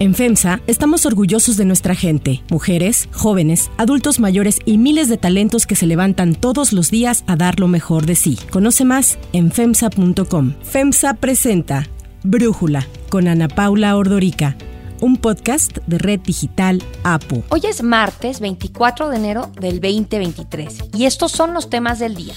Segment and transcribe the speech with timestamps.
[0.00, 5.66] En FEMSA estamos orgullosos de nuestra gente, mujeres, jóvenes, adultos mayores y miles de talentos
[5.66, 8.38] que se levantan todos los días a dar lo mejor de sí.
[8.50, 10.54] Conoce más en FEMSA.com.
[10.62, 11.86] FEMSA presenta
[12.22, 14.56] Brújula con Ana Paula Ordorica
[15.02, 17.42] un podcast de Red Digital APO.
[17.48, 22.34] Hoy es martes 24 de enero del 2023 y estos son los temas del día.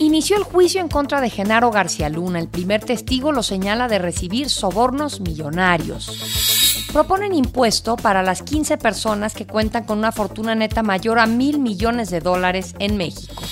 [0.00, 2.40] Inició el juicio en contra de Genaro García Luna.
[2.40, 6.53] El primer testigo lo señala de recibir sobornos millonarios.
[6.92, 11.58] Proponen impuesto para las 15 personas que cuentan con una fortuna neta mayor a mil
[11.58, 13.42] millones de dólares en México.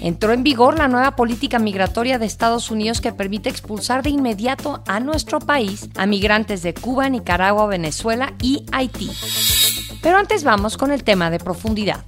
[0.00, 4.82] Entró en vigor la nueva política migratoria de Estados Unidos que permite expulsar de inmediato
[4.86, 9.10] a nuestro país a migrantes de Cuba, Nicaragua, Venezuela y Haití.
[10.02, 12.04] Pero antes vamos con el tema de profundidad.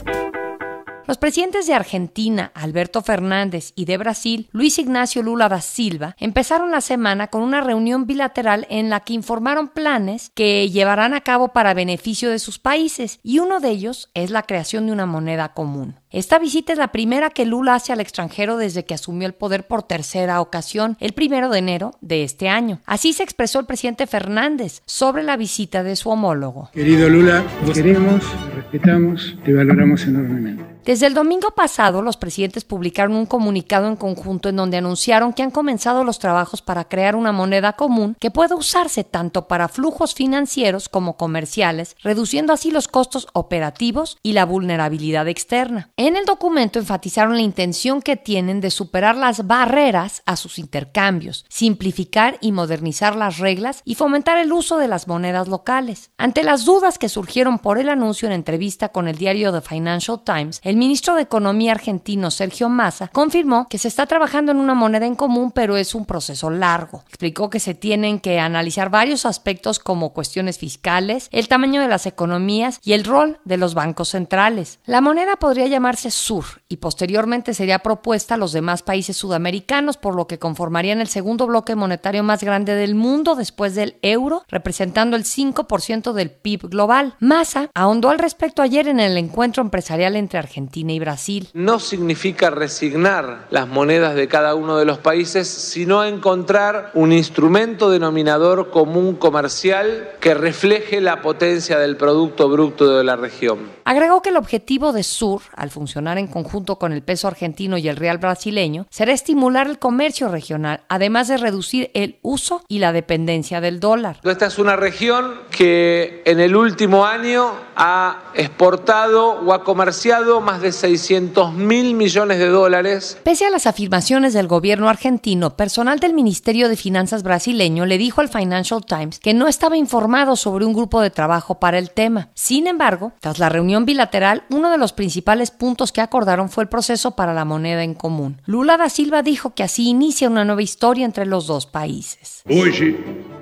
[1.07, 6.73] Los presidentes de Argentina, Alberto Fernández, y de Brasil, Luis Ignacio Lula da Silva, empezaron
[6.73, 11.49] la semana con una reunión bilateral en la que informaron planes que llevarán a cabo
[11.49, 15.55] para beneficio de sus países, y uno de ellos es la creación de una moneda
[15.55, 15.95] común.
[16.11, 19.69] Esta visita es la primera que Lula hace al extranjero desde que asumió el poder
[19.69, 22.81] por tercera ocasión, el primero de enero de este año.
[22.85, 26.71] Así se expresó el presidente Fernández sobre la visita de su homólogo.
[26.73, 30.76] Querido Lula, te queremos, te respetamos, te valoramos enormemente.
[30.87, 35.43] Desde el domingo pasado, los presidentes publicaron un comunicado en conjunto en donde anunciaron que
[35.43, 40.15] han comenzado los trabajos para crear una moneda común que pueda usarse tanto para flujos
[40.15, 45.91] financieros como comerciales, reduciendo así los costos operativos y la vulnerabilidad externa.
[45.97, 51.47] En el documento enfatizaron la intención que tienen de superar las barreras a sus intercambios,
[51.49, 56.11] simplificar y modernizar las reglas y fomentar el uso de las monedas locales.
[56.17, 60.23] Ante las dudas que surgieron por el anuncio en entrevista con el diario The Financial
[60.23, 64.75] Times, el ministro de Economía argentino Sergio Massa confirmó que se está trabajando en una
[64.75, 67.03] moneda en común, pero es un proceso largo.
[67.09, 72.07] Explicó que se tienen que analizar varios aspectos como cuestiones fiscales, el tamaño de las
[72.07, 74.79] economías y el rol de los bancos centrales.
[74.85, 80.15] La moneda podría llamarse SUR y posteriormente sería propuesta a los demás países sudamericanos, por
[80.15, 85.17] lo que conformarían el segundo bloque monetario más grande del mundo después del euro, representando
[85.17, 87.15] el 5% del PIB global.
[87.21, 91.49] Massa ahondó al respecto ayer en el encuentro empresarial entre Argentina y Brasil.
[91.55, 97.91] No significa resignar las monedas de cada uno de los países, sino encontrar un instrumento
[97.91, 103.71] denominador común comercial que refleje la potencia del Producto Bruto de la región.
[103.85, 107.89] Agregó que el objetivo de SUR, al funcionar en conjunto con el peso argentino y
[107.89, 112.93] el real brasileño, será estimular el comercio regional, además de reducir el uso y la
[112.93, 114.21] dependencia del dólar.
[114.25, 120.56] Esta es una región que en el último año ha exportado o ha comerciado más
[120.61, 123.19] de 600 mil millones de dólares.
[123.23, 128.21] Pese a las afirmaciones del gobierno argentino, personal del Ministerio de Finanzas brasileño le dijo
[128.21, 132.31] al Financial Times que no estaba informado sobre un grupo de trabajo para el tema.
[132.35, 136.69] Sin embargo, tras la reunión bilateral, uno de los principales puntos que acordaron fue el
[136.69, 138.41] proceso para la moneda en común.
[138.47, 142.43] Lula da Silva dijo que así inicia una nueva historia entre los dos países.
[142.49, 142.97] Hoje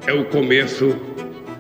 [0.07, 0.97] é o começo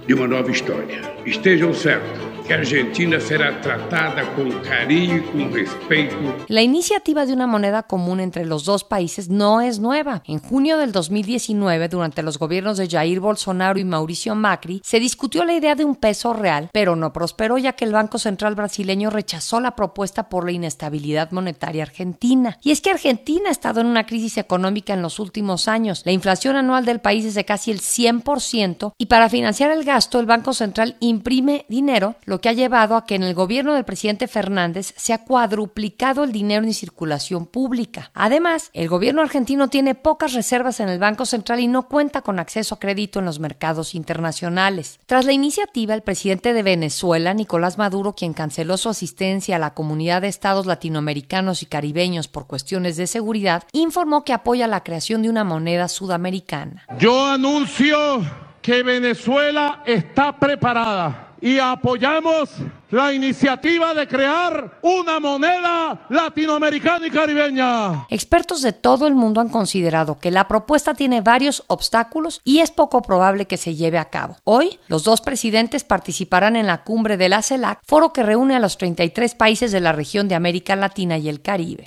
[0.07, 1.01] de uma nova história.
[1.25, 6.17] Estejam certos que Argentina será tratada con cariño y con respeto.
[6.49, 10.23] La iniciativa de una moneda común entre los dos países no es nueva.
[10.27, 15.45] En junio del 2019, durante los gobiernos de Jair Bolsonaro y Mauricio Macri, se discutió
[15.45, 19.11] la idea de un peso real, pero no prosperó ya que el Banco Central brasileño
[19.11, 22.59] rechazó la propuesta por la inestabilidad monetaria argentina.
[22.63, 26.03] Y es que Argentina ha estado en una crisis económica en los últimos años.
[26.05, 30.21] La inflación anual del país es de casi el 100% y para financiar el gasto
[30.21, 33.85] el Banco Central imprime dinero, lo que ha llevado a que en el gobierno del
[33.85, 38.11] presidente Fernández se ha cuadruplicado el dinero en circulación pública.
[38.15, 42.39] Además, el gobierno argentino tiene pocas reservas en el Banco Central y no cuenta con
[42.39, 45.01] acceso a crédito en los mercados internacionales.
[45.07, 49.75] Tras la iniciativa, el presidente de Venezuela, Nicolás Maduro, quien canceló su asistencia a la
[49.75, 55.23] comunidad de estados latinoamericanos y caribeños por cuestiones de seguridad, informó que apoya la creación
[55.23, 56.85] de una moneda sudamericana.
[56.99, 58.23] Yo anuncio
[58.63, 62.49] que Venezuela está preparada y apoyamos
[62.91, 68.07] la iniciativa de crear una moneda latinoamericana y caribeña.
[68.09, 72.71] Expertos de todo el mundo han considerado que la propuesta tiene varios obstáculos y es
[72.71, 74.39] poco probable que se lleve a cabo.
[74.45, 78.61] Hoy, los dos presidentes participarán en la cumbre de la CELAC, foro que reúne a
[78.61, 81.85] los 33 países de la región de América Latina y el Caribe.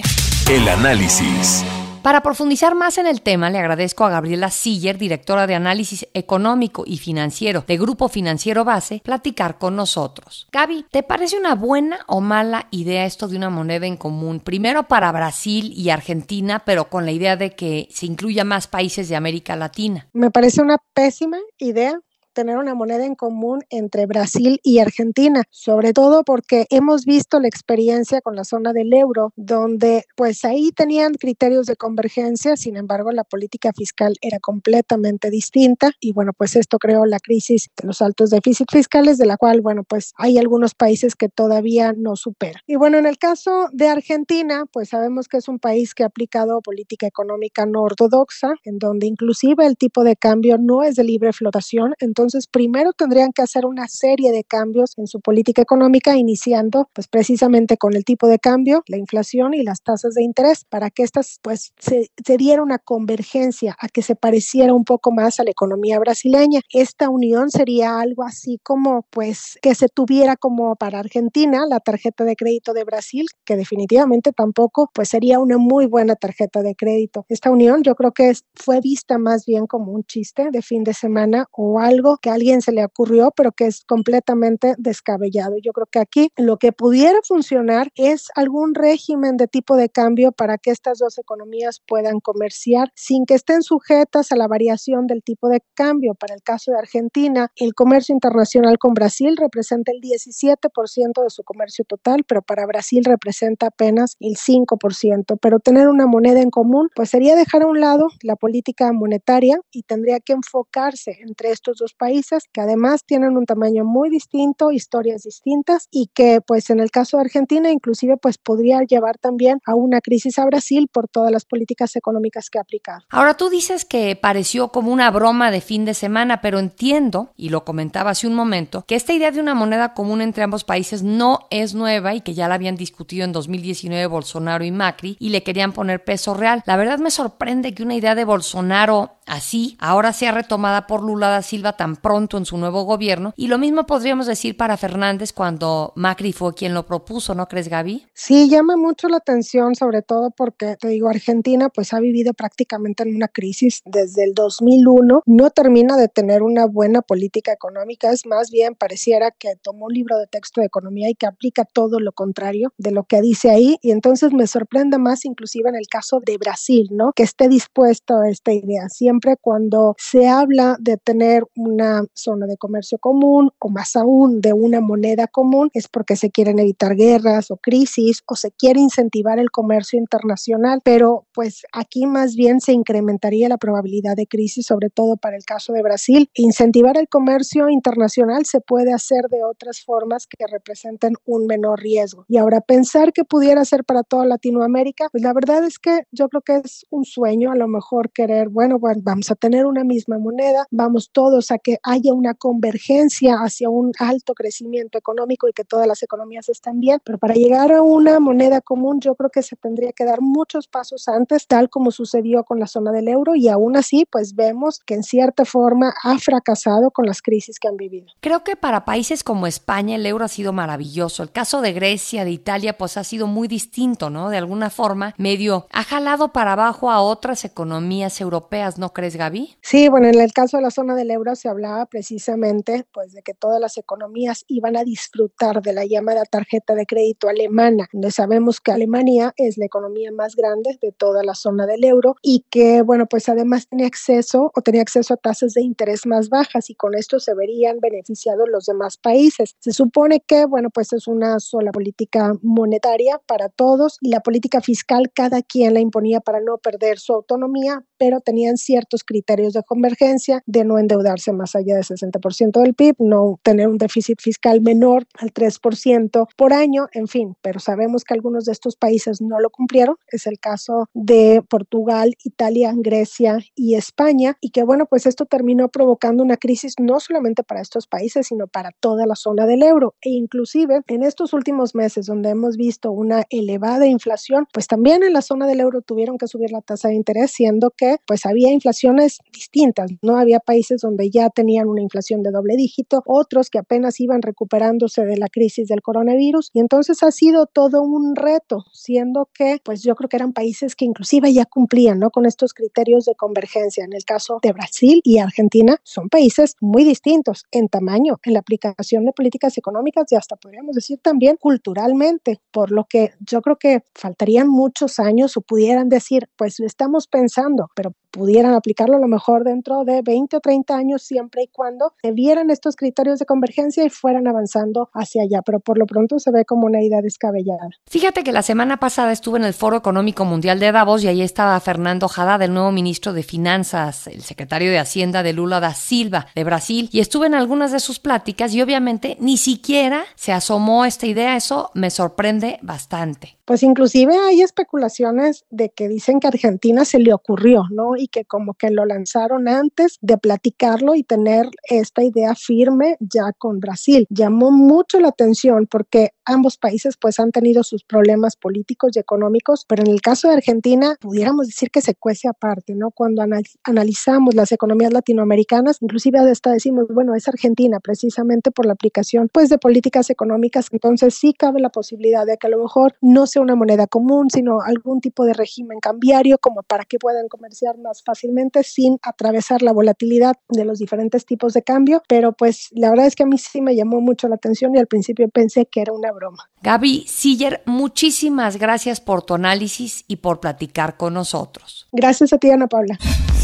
[0.48, 1.66] El análisis.
[2.08, 6.86] Para profundizar más en el tema, le agradezco a Gabriela Siller, directora de análisis económico
[6.88, 10.48] y financiero de Grupo Financiero Base, platicar con nosotros.
[10.54, 14.40] Gaby, ¿te parece una buena o mala idea esto de una moneda en común?
[14.40, 19.10] Primero para Brasil y Argentina, pero con la idea de que se incluya más países
[19.10, 20.08] de América Latina.
[20.14, 22.00] Me parece una pésima idea
[22.38, 27.48] tener una moneda en común entre Brasil y Argentina, sobre todo porque hemos visto la
[27.48, 33.12] experiencia con la zona del euro, donde pues ahí tenían criterios de convergencia, sin embargo
[33.12, 38.04] la política fiscal era completamente distinta y bueno, pues esto creó la crisis de los
[38.04, 42.62] altos déficits fiscales, de la cual bueno, pues hay algunos países que todavía no superan.
[42.68, 46.06] Y bueno, en el caso de Argentina, pues sabemos que es un país que ha
[46.06, 51.04] aplicado política económica no ortodoxa, en donde inclusive el tipo de cambio no es de
[51.04, 56.16] libre flotación, entonces primero tendrían que hacer una serie de cambios en su política económica,
[56.16, 60.66] iniciando pues precisamente con el tipo de cambio, la inflación y las tasas de interés,
[60.66, 65.12] para que estas pues se, se diera una convergencia, a que se pareciera un poco
[65.12, 66.62] más a la economía brasileña.
[66.74, 72.24] Esta unión sería algo así como pues que se tuviera como para Argentina la tarjeta
[72.24, 77.26] de crédito de Brasil, que definitivamente tampoco pues sería una muy buena tarjeta de crédito.
[77.30, 80.94] Esta unión yo creo que fue vista más bien como un chiste de fin de
[80.94, 85.56] semana o algo que a alguien se le ocurrió, pero que es completamente descabellado.
[85.62, 90.32] Yo creo que aquí lo que pudiera funcionar es algún régimen de tipo de cambio
[90.32, 95.24] para que estas dos economías puedan comerciar sin que estén sujetas a la variación del
[95.24, 96.16] tipo de cambio.
[96.16, 101.44] Para el caso de Argentina, el comercio internacional con Brasil representa el 17% de su
[101.44, 105.38] comercio total, pero para Brasil representa apenas el 5%.
[105.42, 109.60] Pero tener una moneda en común, pues sería dejar a un lado la política monetaria
[109.72, 112.07] y tendría que enfocarse entre estos dos países
[112.52, 117.18] que además tienen un tamaño muy distinto, historias distintas y que pues en el caso
[117.18, 121.46] de Argentina inclusive pues podría llevar también a una crisis a Brasil por todas las
[121.46, 123.02] políticas económicas que ha aplicado.
[123.10, 127.50] Ahora tú dices que pareció como una broma de fin de semana, pero entiendo, y
[127.50, 131.04] lo comentaba hace un momento, que esta idea de una moneda común entre ambos países
[131.04, 135.30] no es nueva y que ya la habían discutido en 2019 Bolsonaro y Macri y
[135.30, 136.64] le querían poner peso real.
[136.66, 141.30] La verdad me sorprende que una idea de Bolsonaro así ahora sea retomada por Lula
[141.30, 145.34] da Silva tan pronto en su nuevo gobierno y lo mismo podríamos decir para Fernández
[145.34, 148.06] cuando Macri fue quien lo propuso, ¿no crees Gaby?
[148.14, 153.04] Sí, llama mucho la atención, sobre todo porque te digo, Argentina pues ha vivido prácticamente
[153.04, 158.26] en una crisis desde el 2001, no termina de tener una buena política económica, es
[158.26, 162.00] más bien pareciera que tomó un libro de texto de economía y que aplica todo
[162.00, 165.88] lo contrario de lo que dice ahí y entonces me sorprende más inclusive en el
[165.88, 167.12] caso de Brasil, ¿no?
[167.14, 168.90] Que esté dispuesto a esta idea.
[168.90, 171.44] Siempre cuando se habla de tener
[171.78, 176.32] una zona de comercio común o más aún de una moneda común es porque se
[176.32, 182.08] quieren evitar guerras o crisis o se quiere incentivar el comercio internacional, pero pues aquí
[182.08, 186.30] más bien se incrementaría la probabilidad de crisis, sobre todo para el caso de Brasil.
[186.34, 192.26] Incentivar el comercio internacional se puede hacer de otras formas que representen un menor riesgo.
[192.28, 196.28] Y ahora pensar que pudiera ser para toda Latinoamérica, pues la verdad es que yo
[196.30, 199.84] creo que es un sueño a lo mejor querer, bueno, bueno, vamos a tener una
[199.84, 205.52] misma moneda, vamos todos a que haya una convergencia hacia un alto crecimiento económico y
[205.52, 209.30] que todas las economías estén bien, pero para llegar a una moneda común yo creo
[209.30, 213.10] que se tendría que dar muchos pasos antes, tal como sucedió con la zona del
[213.10, 217.60] euro y aún así pues vemos que en cierta forma ha fracasado con las crisis
[217.60, 218.08] que han vivido.
[218.22, 221.22] Creo que para países como España el euro ha sido maravilloso.
[221.22, 224.30] El caso de Grecia, de Italia pues ha sido muy distinto, ¿no?
[224.30, 229.58] De alguna forma medio ha jalado para abajo a otras economías europeas, ¿no crees Gaby?
[229.62, 233.24] Sí, bueno, en el caso de la zona del euro se hablaba precisamente pues de
[233.24, 238.12] que todas las economías iban a disfrutar de la llamada tarjeta de crédito alemana, donde
[238.12, 242.46] sabemos que Alemania es la economía más grande de toda la zona del euro y
[242.52, 246.70] que bueno, pues además tenía acceso o tenía acceso a tasas de interés más bajas
[246.70, 249.56] y con esto se verían beneficiados los demás países.
[249.60, 254.62] Se supone que bueno, pues es una sola política monetaria para todos y la política
[254.62, 259.64] fiscal cada quien la imponía para no perder su autonomía, pero tenían ciertos criterios de
[259.64, 264.62] convergencia de no endeudarse más allá del 60% del PIB, no tener un déficit fiscal
[264.62, 269.40] menor al 3% por año, en fin, pero sabemos que algunos de estos países no
[269.40, 275.06] lo cumplieron, es el caso de Portugal, Italia, Grecia y España, y que bueno, pues
[275.06, 279.46] esto terminó provocando una crisis no solamente para estos países, sino para toda la zona
[279.46, 284.68] del euro, e inclusive en estos últimos meses donde hemos visto una elevada inflación, pues
[284.68, 287.98] también en la zona del euro tuvieron que subir la tasa de interés, siendo que
[288.06, 290.18] pues había inflaciones distintas, ¿no?
[290.18, 295.06] Había países donde ya tenían una inflación de doble dígito, otros que apenas iban recuperándose
[295.06, 299.84] de la crisis del coronavirus y entonces ha sido todo un reto, siendo que pues
[299.84, 302.10] yo creo que eran países que inclusive ya cumplían, ¿no?
[302.10, 303.86] Con estos criterios de convergencia.
[303.86, 308.40] En el caso de Brasil y Argentina son países muy distintos en tamaño, en la
[308.40, 313.58] aplicación de políticas económicas y hasta podríamos decir también culturalmente, por lo que yo creo
[313.58, 319.00] que faltarían muchos años o pudieran decir, pues lo estamos pensando, pero pudieran aplicarlo a
[319.00, 321.04] lo mejor dentro de 20 o 30 años
[321.36, 325.78] y cuando se vieran estos criterios de convergencia y fueran avanzando hacia allá, pero por
[325.78, 327.70] lo pronto se ve como una idea descabellada.
[327.88, 331.22] Fíjate que la semana pasada estuve en el Foro Económico Mundial de Davos y ahí
[331.22, 335.74] estaba Fernando Haddad, el nuevo ministro de Finanzas, el secretario de Hacienda de Lula da
[335.74, 340.32] Silva de Brasil, y estuve en algunas de sus pláticas y obviamente ni siquiera se
[340.32, 343.37] asomó esta idea, eso me sorprende bastante.
[343.48, 347.96] Pues inclusive hay especulaciones de que dicen que Argentina se le ocurrió, ¿no?
[347.96, 353.32] Y que como que lo lanzaron antes de platicarlo y tener esta idea firme ya
[353.38, 354.06] con Brasil.
[354.10, 359.64] Llamó mucho la atención porque ambos países pues han tenido sus problemas políticos y económicos,
[359.66, 362.92] pero en el caso de Argentina pudiéramos decir que se cuece aparte, ¿no?
[362.92, 363.24] Cuando
[363.64, 369.48] analizamos las economías latinoamericanas, inclusive hasta decimos, bueno, es Argentina precisamente por la aplicación pues
[369.48, 373.37] de políticas económicas, entonces sí cabe la posibilidad de que a lo mejor no se
[373.42, 378.04] una moneda común, sino algún tipo de régimen cambiario como para que puedan comerciar más
[378.04, 382.02] fácilmente sin atravesar la volatilidad de los diferentes tipos de cambio.
[382.08, 384.80] Pero pues la verdad es que a mí sí me llamó mucho la atención y
[384.80, 386.50] al principio pensé que era una broma.
[386.62, 391.88] Gaby Siller, muchísimas gracias por tu análisis y por platicar con nosotros.
[391.92, 392.98] Gracias a ti, Ana Paula.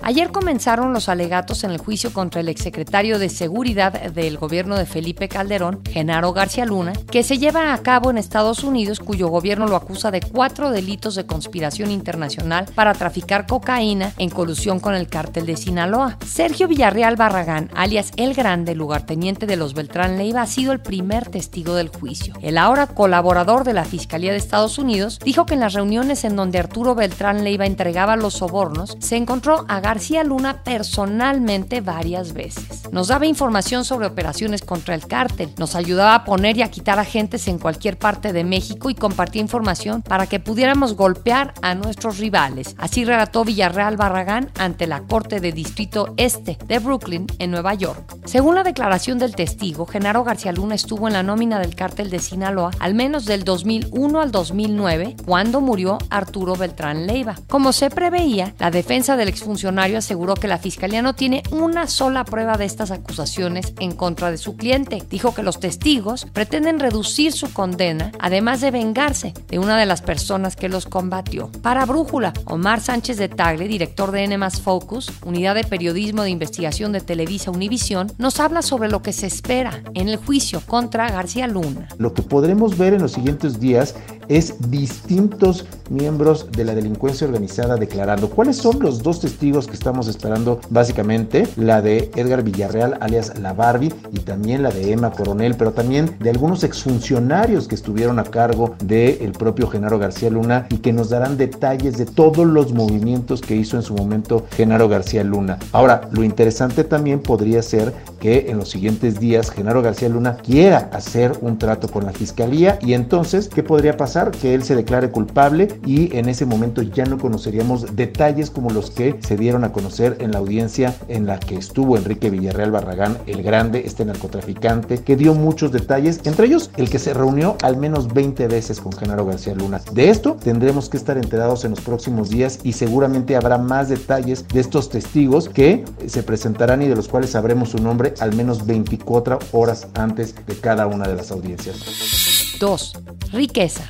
[0.00, 4.86] Ayer comenzaron los alegatos en el juicio contra el exsecretario de Seguridad del gobierno de
[4.86, 9.66] Felipe Calderón, Genaro García Luna, que se lleva a cabo en Estados Unidos, cuyo gobierno
[9.66, 15.08] lo acusa de cuatro delitos de conspiración internacional para traficar cocaína en colusión con el
[15.08, 16.18] cártel de Sinaloa.
[16.26, 21.28] Sergio Villarreal Barragán, alias El Grande, lugarteniente de los Beltrán Leiva, ha sido el primer
[21.28, 22.34] testigo del juicio.
[22.42, 26.36] El ahora colaborador de la Fiscalía de Estados Unidos dijo que en las reuniones en
[26.36, 32.90] donde Arturo Beltrán Leiva entregaba los sobornos, se encontró a García Luna personalmente varias veces.
[32.90, 36.98] Nos daba información sobre operaciones contra el cártel, nos ayudaba a poner y a quitar
[36.98, 42.18] agentes en cualquier parte de México y compartía información para que pudiéramos golpear a nuestros
[42.18, 42.74] rivales.
[42.76, 48.16] Así relató Villarreal Barragán ante la Corte de Distrito Este de Brooklyn, en Nueva York.
[48.24, 52.18] Según la declaración del testigo, Genaro García Luna estuvo en la nómina del cártel de
[52.18, 57.36] Sinaloa al menos del 2001 al 2009, cuando murió Arturo Beltrán Leiva.
[57.48, 62.24] Como se preveía, la defensa del exfuncionario aseguró que la fiscalía no tiene una sola
[62.24, 65.02] prueba de estas acusaciones en contra de su cliente.
[65.10, 70.02] Dijo que los testigos pretenden reducir su condena, además de vengarse de una de las
[70.02, 71.50] personas que los combatió.
[71.62, 76.92] Para Brújula, Omar Sánchez de Tagle, director de N Focus, unidad de periodismo de investigación
[76.92, 81.46] de Televisa Univisión, nos habla sobre lo que se espera en el juicio contra García
[81.46, 81.88] Luna.
[81.98, 83.94] Lo que podremos ver en los siguientes días
[84.28, 88.30] es distintos miembros de la delincuencia organizada declarando.
[88.30, 90.60] ¿Cuáles son los dos testigos que estamos esperando?
[90.70, 95.72] Básicamente la de Edgar Villarreal, alias La Barbie, y también la de Emma Coronel, pero
[95.72, 100.92] también de algunos exfuncionarios que estuvieron a cargo del propio Genaro García Luna y que
[100.92, 105.58] nos darán detalles de todos los movimientos que hizo en su momento Genaro García Luna.
[105.72, 107.92] Ahora, lo interesante también podría ser
[108.24, 112.78] que en los siguientes días Genaro García Luna quiera hacer un trato con la fiscalía
[112.80, 114.30] y entonces, ¿qué podría pasar?
[114.30, 118.90] que él se declare culpable y en ese momento ya no conoceríamos detalles como los
[118.90, 123.18] que se dieron a conocer en la audiencia en la que estuvo Enrique Villarreal Barragán,
[123.26, 127.76] el grande, este narcotraficante, que dio muchos detalles, entre ellos el que se reunió al
[127.76, 129.82] menos 20 veces con Genaro García Luna.
[129.92, 134.48] De esto tendremos que estar enterados en los próximos días y seguramente habrá más detalles
[134.48, 138.66] de estos testigos que se presentarán y de los cuales sabremos su nombre al menos
[138.66, 142.23] 24 horas antes de cada una de las audiencias.
[142.58, 142.92] 2.
[143.32, 143.84] Riqueza.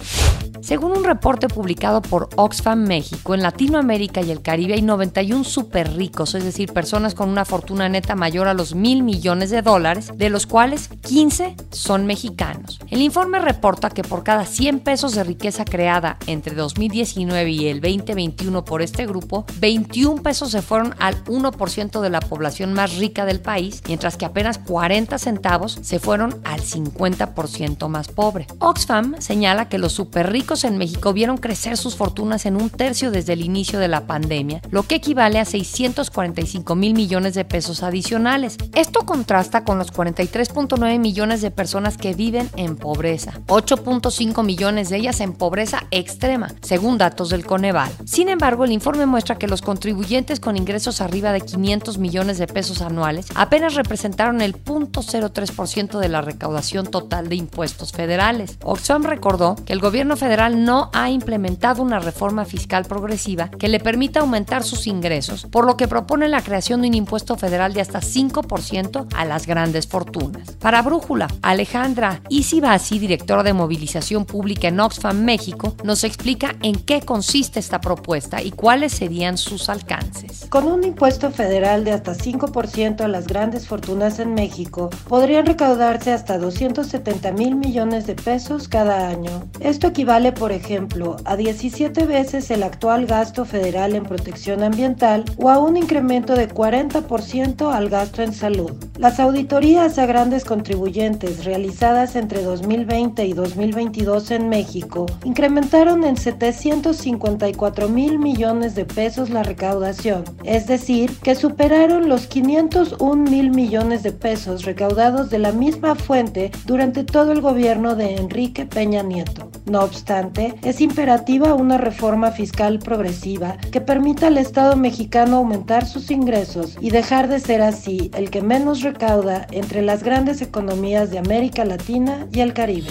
[0.64, 5.94] Según un reporte publicado por Oxfam México, en Latinoamérica y el Caribe hay 91 super
[5.94, 10.12] ricos, es decir, personas con una fortuna neta mayor a los mil millones de dólares,
[10.16, 12.80] de los cuales 15 son mexicanos.
[12.88, 17.82] El informe reporta que por cada 100 pesos de riqueza creada entre 2019 y el
[17.82, 23.26] 2021 por este grupo, 21 pesos se fueron al 1% de la población más rica
[23.26, 28.46] del país, mientras que apenas 40 centavos se fueron al 50% más pobre.
[28.60, 32.68] Oxfam señala que los super ricos ricos en México vieron crecer sus fortunas en un
[32.68, 37.46] tercio desde el inicio de la pandemia, lo que equivale a 645 mil millones de
[37.46, 38.58] pesos adicionales.
[38.74, 44.98] Esto contrasta con los 43.9 millones de personas que viven en pobreza, 8.5 millones de
[44.98, 47.90] ellas en pobreza extrema, según datos del Coneval.
[48.04, 52.48] Sin embargo, el informe muestra que los contribuyentes con ingresos arriba de 500 millones de
[52.48, 58.43] pesos anuales apenas representaron el 0.03% de la recaudación total de impuestos federales.
[58.62, 63.80] Oxfam recordó que el gobierno federal no ha implementado una reforma fiscal progresiva que le
[63.80, 67.80] permita aumentar sus ingresos, por lo que propone la creación de un impuesto federal de
[67.80, 70.52] hasta 5% a las grandes fortunas.
[70.52, 77.00] Para Brújula, Alejandra Isibasi, directora de movilización pública en Oxfam, México, nos explica en qué
[77.00, 80.46] consiste esta propuesta y cuáles serían sus alcances.
[80.50, 86.12] Con un impuesto federal de hasta 5% a las grandes fortunas en México, podrían recaudarse
[86.12, 88.33] hasta 270 mil millones de pesos
[88.68, 89.48] cada año.
[89.60, 95.50] Esto equivale, por ejemplo, a 17 veces el actual gasto federal en protección ambiental o
[95.50, 98.72] a un incremento de 40% al gasto en salud.
[98.98, 107.88] Las auditorías a grandes contribuyentes realizadas entre 2020 y 2022 en México incrementaron en 754
[107.88, 114.10] mil millones de pesos la recaudación, es decir, que superaron los 501 mil millones de
[114.10, 119.50] pesos recaudados de la misma fuente durante todo el gobierno de Enrique Peña Nieto.
[119.66, 126.10] No obstante, es imperativa una reforma fiscal progresiva que permita al Estado mexicano aumentar sus
[126.10, 131.18] ingresos y dejar de ser así el que menos recauda entre las grandes economías de
[131.18, 132.90] América Latina y el Caribe.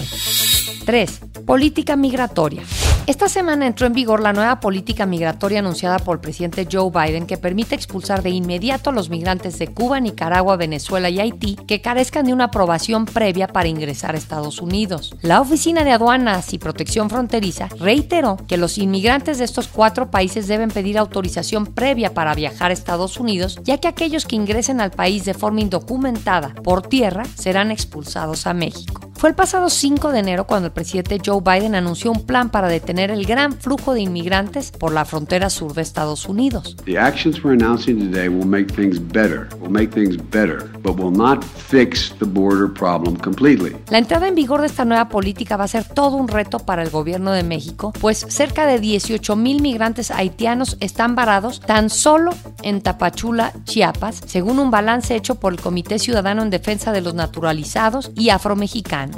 [0.84, 1.20] 3.
[1.46, 2.62] Política migratoria.
[3.06, 7.26] Esta semana entró en vigor la nueva política migratoria anunciada por el presidente Joe Biden
[7.26, 11.82] que permite expulsar de inmediato a los migrantes de Cuba, Nicaragua, Venezuela y Haití que
[11.82, 15.14] carezcan de una aprobación previa para ingresar a Estados Unidos.
[15.20, 20.48] La Oficina de Aduanas y Protección Fronteriza reiteró que los inmigrantes de estos cuatro países
[20.48, 24.92] deben pedir autorización previa para viajar a Estados Unidos, ya que aquellos que ingresen al
[24.92, 29.13] país de forma indocumentada por tierra serán expulsados a México.
[29.24, 32.68] Fue el pasado 5 de enero cuando el presidente Joe Biden anunció un plan para
[32.68, 36.76] detener el gran flujo de inmigrantes por la frontera sur de Estados Unidos.
[36.84, 41.10] The actions we're announcing today will make things better, will make things better, but will
[41.10, 43.74] not fix the border problem completely.
[43.88, 46.82] La entrada en vigor de esta nueva política va a ser todo un reto para
[46.82, 52.32] el gobierno de México, pues cerca de 18 mil migrantes haitianos están varados tan solo
[52.62, 57.14] en Tapachula, Chiapas, según un balance hecho por el Comité Ciudadano en Defensa de los
[57.14, 59.13] Naturalizados y Afromexicanos.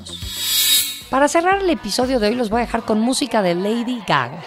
[1.11, 4.45] Para cerrar el episodio de hoy los voy a dejar con música de Lady Gaga.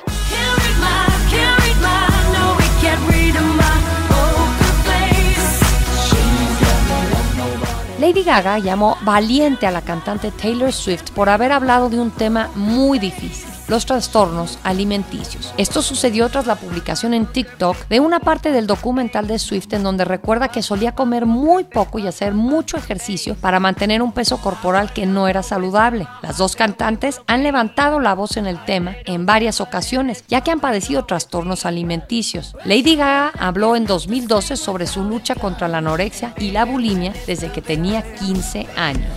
[7.99, 12.49] Lady Gaga llamó valiente a la cantante Taylor Swift por haber hablado de un tema
[12.55, 15.53] muy difícil los trastornos alimenticios.
[15.57, 19.83] Esto sucedió tras la publicación en TikTok de una parte del documental de Swift en
[19.83, 24.37] donde recuerda que solía comer muy poco y hacer mucho ejercicio para mantener un peso
[24.37, 26.07] corporal que no era saludable.
[26.21, 30.51] Las dos cantantes han levantado la voz en el tema en varias ocasiones, ya que
[30.51, 32.55] han padecido trastornos alimenticios.
[32.65, 37.51] Lady Gaga habló en 2012 sobre su lucha contra la anorexia y la bulimia desde
[37.51, 39.09] que tenía 15 años.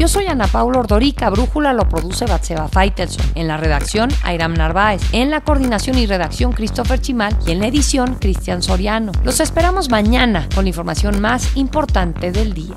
[0.00, 5.02] Yo soy Ana Paula Ordorica, Brújula lo produce Batseba Faitelson, en la redacción Airam Narváez,
[5.12, 9.12] en la coordinación y redacción Christopher Chimal y en la edición Cristian Soriano.
[9.24, 12.76] Los esperamos mañana con la información más importante del día.